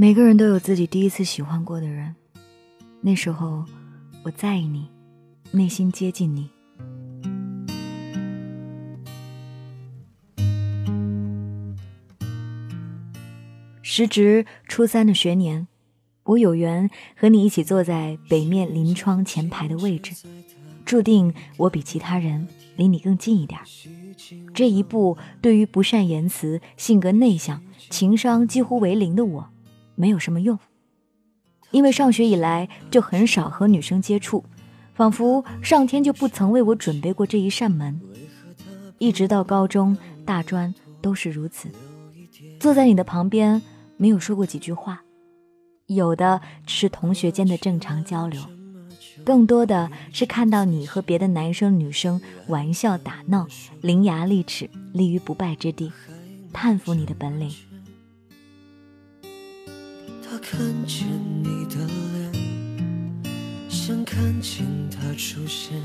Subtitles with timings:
[0.00, 2.14] 每个人都有自己第一次喜欢过的人，
[3.02, 3.66] 那时候
[4.22, 4.88] 我在意你，
[5.50, 6.48] 内心接近你。
[13.82, 15.68] 时值初三的学年，
[16.22, 20.14] 我有缘和你一起坐在北面临窗前排的位置，
[20.86, 23.60] 注定我比其他人离你更近一点。
[24.54, 29.50] 这一步对于不善言辞、性格内向、情商几乎为零的我，
[30.00, 30.58] 没有什么用。
[31.70, 34.42] 因为上学以来就很少和女生接触，
[34.94, 38.00] 仿佛上天就不曾为我准备过这一扇门。
[38.98, 41.68] 一直到高中、大专都是如此。
[42.58, 43.60] 坐在你的旁边，
[43.98, 45.02] 没有说过几句话，
[45.86, 48.42] 有的只是同学间的正常交流，
[49.24, 53.46] 更多的是看到你和别的男生女生玩笑打闹，
[53.80, 55.92] 伶牙俐齿，立于不败之地，
[56.52, 57.50] 叹服你的本领。
[60.30, 61.08] 他看见
[61.42, 61.74] 你的
[62.12, 62.32] 脸，
[63.68, 65.76] 想看见他出现，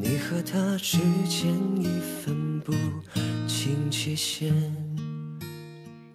[0.00, 0.96] 你和他之
[1.28, 2.72] 间已分不
[3.46, 4.54] 清界限。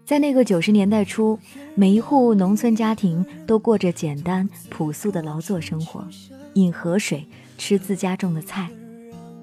[0.04, 1.38] 在那个九十年代初，
[1.76, 6.08] 每一户农村家庭都过着简单朴素的劳作生活，
[6.56, 7.28] 饮河水，
[7.60, 8.68] 吃自家种的菜。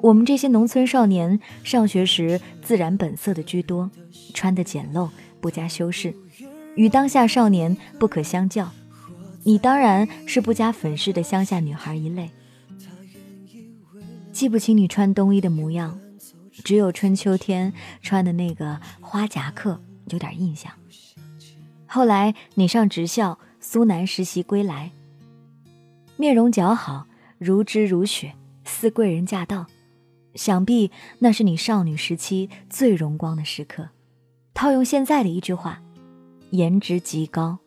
[0.01, 3.89] 我们这些农村少年上学时自然本色的居多，
[4.34, 5.08] 穿的简陋，
[5.41, 6.12] 不加修饰，
[6.77, 8.70] 与当下少年不可相较。
[9.42, 12.30] 你当然是不加粉饰的乡下女孩一类。
[14.33, 15.98] 记不清你穿冬衣的模样，
[16.64, 19.80] 只有春秋天穿的那个花夹克。
[20.11, 20.70] 有点印象。
[21.86, 24.91] 后来你上职校，苏南实习归来，
[26.19, 27.06] 面容姣好，
[27.39, 28.34] 如脂如雪，
[28.67, 29.67] 似贵人驾到。
[30.34, 33.89] 想必那是你少女时期最荣光的时刻。
[34.52, 35.80] 套用现在的一句话，
[36.50, 37.59] 颜值极高。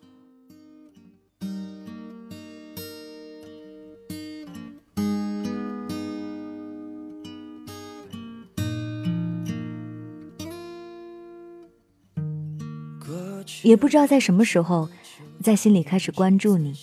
[13.64, 14.88] 也不知道在什么时候，
[15.42, 16.74] 在心里开始关注你，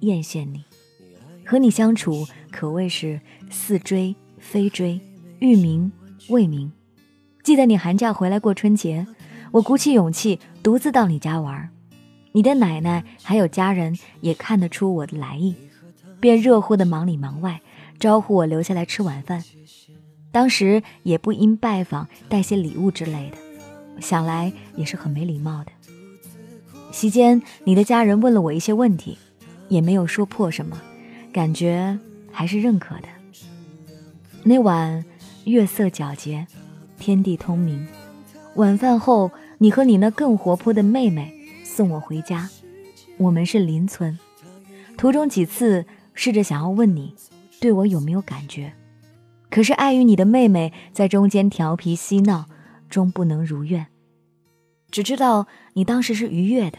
[0.00, 0.64] 艳羡你，
[1.44, 5.00] 和你相处可谓是似追非追，
[5.38, 5.92] 欲明
[6.30, 6.72] 未明。
[7.44, 9.06] 记得你寒假回来过春节，
[9.52, 11.68] 我鼓起勇气独自到你家玩，
[12.32, 15.54] 你的奶奶还有家人也看得出我的来意，
[16.18, 17.60] 便热乎的忙里忙外，
[17.98, 19.44] 招呼我留下来吃晚饭。
[20.30, 23.36] 当时也不因拜访带些礼物之类的，
[24.00, 25.72] 想来也是很没礼貌的。
[26.90, 29.18] 席间，你的家人问了我一些问题，
[29.68, 30.80] 也没有说破什么，
[31.30, 31.98] 感觉
[32.30, 33.08] 还是认可的。
[34.44, 35.04] 那晚
[35.44, 36.46] 月色皎洁，
[36.98, 37.86] 天地通明。
[38.56, 39.30] 晚饭后，
[39.62, 42.50] 你和你那更活泼的妹妹送我回家。
[43.16, 44.18] 我们是邻村，
[44.98, 47.14] 途中几次试着想要问你，
[47.60, 48.72] 对我有没有感觉，
[49.50, 52.46] 可是碍于你的妹妹在中间调皮嬉闹，
[52.90, 53.86] 终不能如愿。
[54.90, 56.78] 只知道你当时是愉悦的，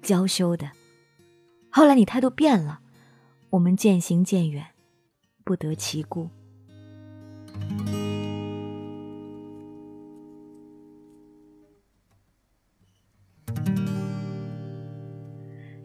[0.00, 0.70] 娇羞的。
[1.68, 2.78] 后来你态度变了，
[3.50, 4.66] 我们渐行渐远，
[5.42, 6.30] 不得其故。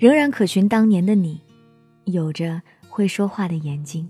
[0.05, 1.41] 仍然可寻当年的你，
[2.03, 4.07] 有着会说话的眼睛，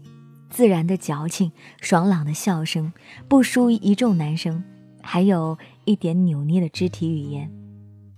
[0.50, 2.92] 自然的矫情，爽朗的笑声，
[3.30, 4.62] 不输于一众男生。
[5.02, 7.50] 还有一点扭捏的肢体语言，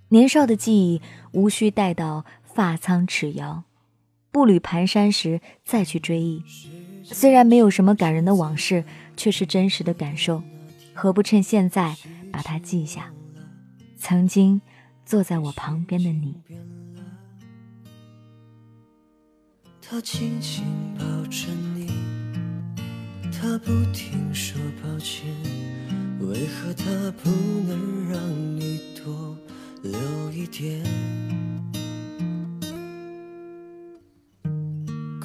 [0.10, 1.00] 年少的记忆
[1.34, 3.66] 无需带到发苍齿摇，
[4.32, 6.42] 步履蹒跚时再去追忆。
[7.04, 8.86] 虽然没有什么感人的往事，
[9.16, 10.42] 却是真实的感受。
[10.96, 11.96] 何不趁现在
[12.32, 13.14] 把它记下？
[14.00, 14.60] 曾经
[15.06, 16.42] 坐在我旁边的你。
[19.90, 20.66] 他紧紧
[21.00, 21.88] 抱着你，
[23.32, 25.26] 他不停说抱歉。
[26.20, 26.84] 为何他
[27.24, 27.30] 不
[27.66, 28.20] 能让
[28.60, 29.38] 你多
[29.84, 30.84] 留一点？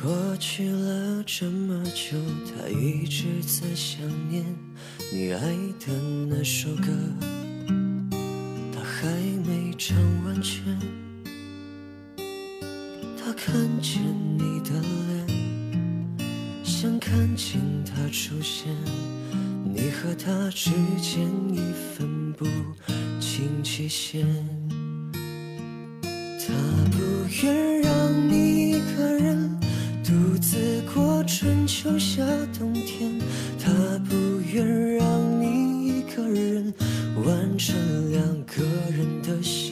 [0.00, 2.16] 过去了这么久，
[2.46, 4.00] 他一直在想
[4.30, 4.44] 念
[5.12, 5.40] 你爱
[5.80, 5.92] 的
[6.28, 6.86] 那首歌，
[8.72, 9.08] 他还
[9.44, 10.78] 没唱完全。
[13.44, 14.00] 看见
[14.38, 14.70] 你的
[15.08, 16.22] 脸，
[16.62, 18.72] 想看见他出现。
[19.64, 21.58] 你和他之间已
[21.92, 22.46] 分不
[23.18, 24.24] 清界限，
[26.38, 26.54] 他
[26.92, 26.98] 不
[27.42, 29.58] 愿让你一个人
[30.04, 32.24] 独自过春秋夏
[32.56, 33.10] 冬天，
[33.58, 33.72] 他
[34.08, 34.14] 不
[34.54, 34.64] 愿
[34.94, 36.72] 让你一个人
[37.24, 37.74] 完成
[38.12, 39.71] 两个人的心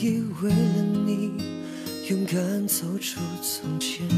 [0.00, 1.30] 他愿意为了你
[2.08, 4.08] 勇敢走出从前，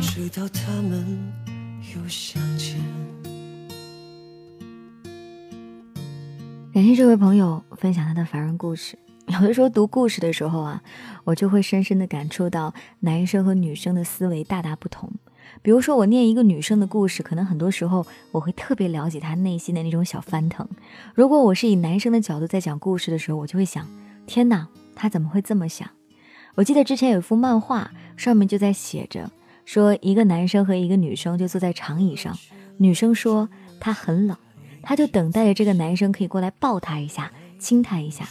[0.00, 1.32] 直到他们
[1.92, 2.76] 又相见。
[6.72, 8.96] 感谢这位朋友分享他的凡人故事。
[9.26, 10.80] 有的时候读故事的时候啊，
[11.24, 15.10] 我就会深深的感触到男生和女生的思维大大不同。
[15.62, 20.68] 比如说，我念一个女生的故事，可能很多时候我会特别了解她内心的那种小翻腾。
[21.12, 23.84] 如果我是以男生的角度在讲故事的时候，我就会想：
[24.26, 25.88] 天哪，他怎么会这么想？
[26.56, 29.30] 我记得之前有一幅漫画，上面就在写着，
[29.64, 32.36] 说一个男生和一个女生就坐在长椅上，
[32.76, 34.36] 女生说她很冷，
[34.82, 38.28] 她就等待着这个男生可以过来抱她一下，亲她一下。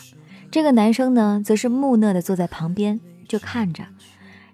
[0.52, 3.84] 这个男生呢，则是木讷的坐在旁边就看着。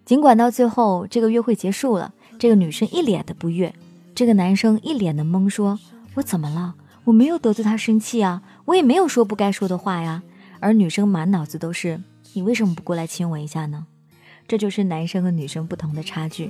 [0.04, 3.74] 尽管到最后这个约会结束了，这个女生一脸的不悦，
[4.14, 5.80] 这个男生一脸的懵，说
[6.16, 6.76] ：“我怎么了？
[7.06, 10.22] 我没有得罪他生气啊，我也没有说不该说的话呀。”
[10.66, 12.02] 而女生满脑子都是
[12.34, 13.86] ：“你为什么不过来亲我一下呢？”
[14.50, 16.50] 这就是男生和女生不同的差距。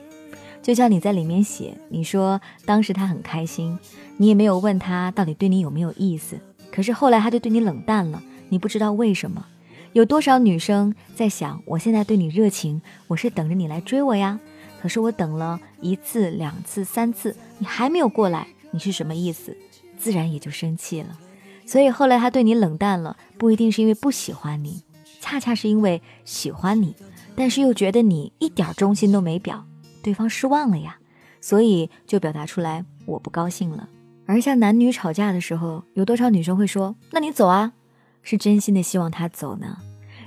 [0.61, 3.77] 就像你在里面写，你说当时他很开心，
[4.15, 6.39] 你也没有问他到底对你有没有意思，
[6.71, 8.23] 可是后来他就对你冷淡了。
[8.47, 9.45] 你不知道为什么，
[9.91, 14.39] 有多少女生在想，我现在对你热情，我是等着你来追我呀。
[14.81, 19.57] 可是我等了一次、两次、三次，你还没有过来，你是什么意思？
[19.97, 21.19] 自然也就生气了。
[21.65, 24.83] 所以后来他对你冷淡了，不一定是因为不喜欢你，
[25.19, 26.95] 恰恰是因为喜欢你，
[27.35, 29.65] 但是又觉得你一点忠心都没表，
[30.03, 30.97] 对方失望了呀，
[31.41, 33.89] 所以就表达出来我不高兴了。
[34.27, 37.73] 而像男女吵架的时候，有多少女生会说，那你走啊？
[38.21, 39.77] 是真心的希望他走呢，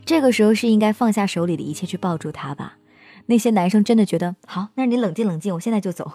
[0.04, 2.78] 这个时候是应该放下手里的一切去抱住他吧。
[3.26, 6.12] 那些男生真的觉得好，那你冷静冷静，我现在就走。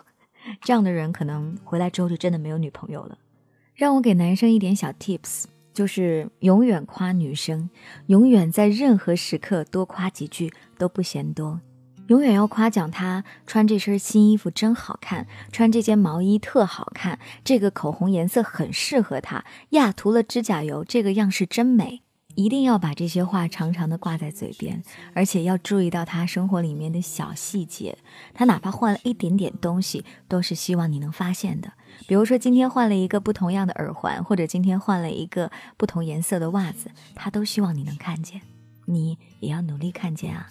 [0.61, 3.17] 这样的人可能回来之后就真的没有女朋友了。
[3.75, 7.69] 让我给男生一点小 tips，就是永远夸女生，
[8.05, 11.59] 永远在任何时刻多夸几句都不嫌多。
[12.07, 22.02] 永远要夸奖她穿这身新衣服真好看，穿这件毛衣特好看，这个口红颜色很适合她呀，涂了指甲油，这个样式真美。
[22.35, 24.81] 一定要把这些话常常的挂在嘴边，
[25.13, 27.97] 而且要注意到他生活里面的小细节。
[28.33, 31.71] 他哪怕换了一点点东西，都是希望你能发现的。
[32.07, 38.41] 比如说今天换了一个不同样的耳环，或者今天换了一个不同颜色的袜子，他都希望你能看见。
[38.85, 40.49] 你也要努力看见啊。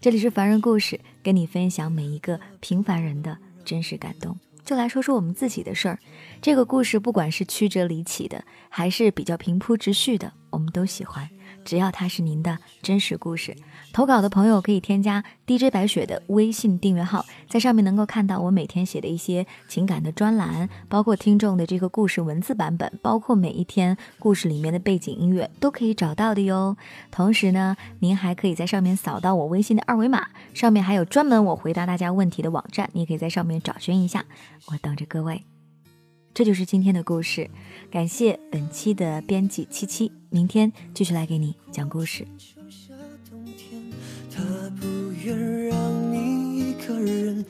[0.00, 4.38] 这里是凡人故事，跟你分享每一个平凡人的真实感动。
[4.66, 5.98] 就来说说我们自己的事儿。
[6.42, 11.30] 这个故事不管是曲折离奇的，还是比较平铺直叙的，我们都喜欢。
[11.66, 13.56] 只要它是您的真实故事，
[13.92, 26.76] 投稿的朋友可以添加 DJ 白雪的微信订阅号，在上面能够看到我每天写的一些情感的专栏，包括听众的这个故事文字版本，包括每一天故事里面的背景音乐都可以找到的哟。
[27.10, 34.24] 同时呢，您还可以在上面扫到我微信的二维码，上面还有专门我回答大家问题的网站，你也可以在上面找寻一下，
[34.68, 35.42] 我等着各位。
[36.36, 37.48] 这就是今天的故事，
[37.90, 42.28] 感谢本期的编辑七七，明天继续来给你讲故事。
[44.30, 44.42] 他
[44.78, 44.86] 不
[45.24, 45.34] 愿
[45.68, 47.42] 让你一个人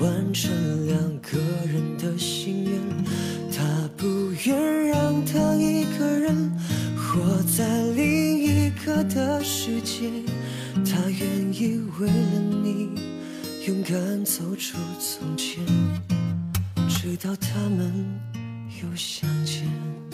[0.00, 0.50] 完成
[0.86, 2.80] 两个人的心愿，
[3.52, 4.06] 他不
[4.46, 6.50] 愿让他一个人
[6.96, 10.10] 活在另一个的世界，
[10.76, 12.88] 他愿意为了你
[13.66, 15.62] 勇敢走出从前，
[16.88, 18.29] 直到他们。
[18.82, 20.09] 又相见。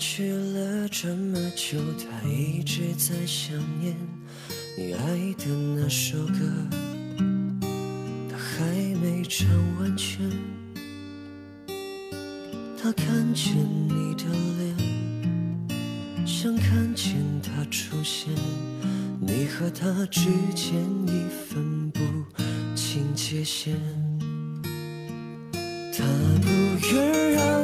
[0.00, 3.94] 去了这么久，他一直在想念
[4.78, 5.44] 你爱的
[5.76, 6.34] 那首歌，
[8.30, 8.64] 他还
[8.96, 9.46] 没唱
[9.78, 10.26] 完全。
[12.82, 14.24] 他看见你的
[14.56, 15.76] 脸，
[16.26, 18.32] 想看见他出现，
[19.20, 20.74] 你和他之间
[21.08, 22.00] 已分不
[22.74, 23.76] 清界限。
[25.92, 26.06] 他
[26.40, 26.48] 不
[26.94, 27.59] 愿让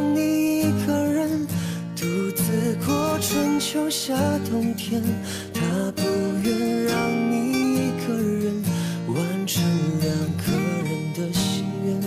[3.77, 4.17] 秋夏
[4.51, 5.03] 冬天，
[5.53, 5.61] 他
[5.95, 6.03] 不
[6.43, 8.63] 愿让你一个人
[9.07, 9.63] 完成
[10.01, 10.51] 两个
[10.83, 12.01] 人的心愿，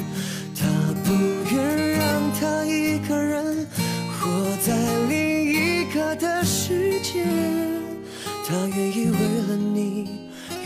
[0.55, 0.65] 他
[1.03, 1.13] 不
[1.53, 3.67] 愿让他一个人
[4.19, 4.75] 活在
[5.09, 7.23] 另一个的世界，
[8.47, 10.09] 他愿意为了你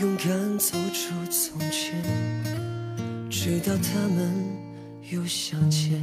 [0.00, 0.16] 勇。
[0.16, 2.02] 敢走出从前，
[3.28, 4.32] 直到他们
[5.10, 6.02] 又相见。